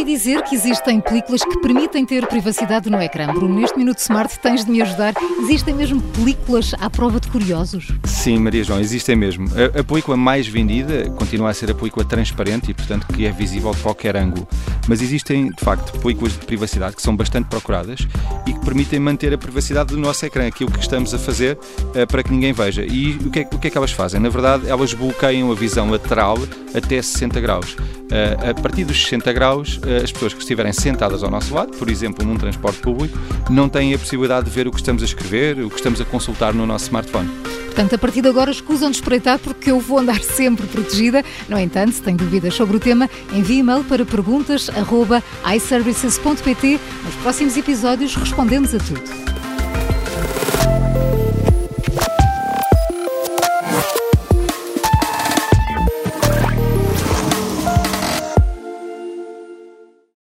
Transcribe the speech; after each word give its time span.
dizer 0.00 0.42
que 0.42 0.54
existem 0.54 1.00
películas 1.00 1.42
que 1.42 1.58
permitem 1.58 2.06
ter 2.06 2.26
privacidade 2.26 2.88
no 2.88 3.00
ecrã. 3.00 3.26
Bruno, 3.32 3.60
neste 3.60 3.76
Minuto 3.76 3.98
Smart 3.98 4.38
tens 4.38 4.64
de 4.64 4.70
me 4.70 4.80
ajudar. 4.80 5.14
Existem 5.40 5.74
mesmo 5.74 6.00
películas 6.00 6.72
à 6.80 6.88
prova 6.88 7.20
de 7.20 7.28
curiosos? 7.28 7.88
Sim, 8.04 8.38
Maria 8.38 8.64
João, 8.64 8.80
existem 8.80 9.16
mesmo. 9.16 9.48
A, 9.48 9.80
a 9.80 9.84
película 9.84 10.16
mais 10.16 10.46
vendida 10.46 11.10
continua 11.10 11.50
a 11.50 11.54
ser 11.54 11.70
a 11.70 11.74
película 11.74 12.04
transparente 12.04 12.70
e, 12.70 12.74
portanto, 12.74 13.06
que 13.08 13.26
é 13.26 13.30
visível 13.32 13.72
de 13.72 13.80
qualquer 13.80 14.16
ângulo. 14.16 14.46
Mas 14.88 15.02
existem, 15.02 15.50
de 15.50 15.64
facto, 15.64 15.98
películas 16.00 16.32
de 16.32 16.46
privacidade 16.46 16.96
que 16.96 17.02
são 17.02 17.16
bastante 17.16 17.48
procuradas 17.48 18.06
e 18.46 18.52
que 18.52 18.60
permitem 18.60 18.98
manter 18.98 19.32
a 19.34 19.38
privacidade 19.38 19.94
do 19.94 20.00
nosso 20.00 20.24
ecrã, 20.24 20.46
aquilo 20.46 20.70
que 20.70 20.80
estamos 20.80 21.12
a 21.14 21.18
fazer 21.18 21.58
uh, 21.58 22.06
para 22.06 22.22
que 22.22 22.32
ninguém 22.32 22.52
veja. 22.52 22.84
E 22.84 23.16
o 23.16 23.30
que, 23.30 23.40
é, 23.40 23.48
o 23.52 23.58
que 23.58 23.66
é 23.68 23.70
que 23.70 23.78
elas 23.78 23.92
fazem? 23.92 24.20
Na 24.20 24.28
verdade, 24.28 24.68
elas 24.68 24.94
bloqueiam 24.94 25.50
a 25.50 25.54
visão 25.54 25.90
lateral 25.90 26.38
até 26.74 27.00
60 27.00 27.40
graus. 27.40 27.76
Uh, 28.12 28.50
a 28.50 28.54
partir 28.60 28.84
dos 28.84 29.02
60 29.02 29.32
graus, 29.32 29.78
uh, 29.78 30.04
as 30.04 30.12
pessoas 30.12 30.34
que 30.34 30.40
estiverem 30.40 30.70
sentadas 30.70 31.22
ao 31.22 31.30
nosso 31.30 31.54
lado, 31.54 31.74
por 31.78 31.88
exemplo, 31.88 32.22
num 32.26 32.36
transporte 32.36 32.78
público, 32.80 33.18
não 33.48 33.70
têm 33.70 33.94
a 33.94 33.98
possibilidade 33.98 34.44
de 34.44 34.50
ver 34.50 34.68
o 34.68 34.70
que 34.70 34.76
estamos 34.76 35.02
a 35.02 35.06
escrever, 35.06 35.58
o 35.60 35.70
que 35.70 35.76
estamos 35.76 35.98
a 35.98 36.04
consultar 36.04 36.52
no 36.52 36.66
nosso 36.66 36.84
smartphone. 36.84 37.30
Portanto, 37.64 37.94
a 37.94 37.98
partir 37.98 38.20
de 38.20 38.28
agora 38.28 38.50
escusam 38.50 38.90
de 38.90 38.96
espreitar 38.96 39.38
porque 39.38 39.70
eu 39.70 39.80
vou 39.80 39.98
andar 39.98 40.20
sempre 40.22 40.66
protegida. 40.66 41.24
No 41.48 41.58
entanto, 41.58 41.92
se 41.92 42.02
tem 42.02 42.14
dúvidas 42.14 42.52
sobre 42.52 42.76
o 42.76 42.80
tema, 42.80 43.08
envie 43.32 43.60
e-mail 43.60 43.82
para 43.82 44.04
perguntas.iservices.pt. 44.04 46.80
Nos 47.04 47.14
próximos 47.14 47.56
episódios 47.56 48.14
respondemos 48.14 48.74
a 48.74 48.78
tudo. 48.78 49.32